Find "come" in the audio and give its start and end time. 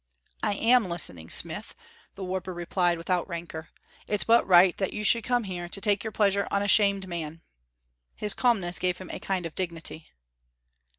5.23-5.43